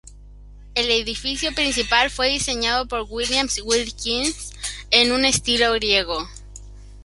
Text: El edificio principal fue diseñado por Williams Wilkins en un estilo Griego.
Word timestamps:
El 0.73 0.89
edificio 0.89 1.53
principal 1.53 2.09
fue 2.09 2.29
diseñado 2.29 2.87
por 2.87 3.05
Williams 3.07 3.61
Wilkins 3.63 4.51
en 4.89 5.11
un 5.11 5.25
estilo 5.25 5.73
Griego. 5.73 6.27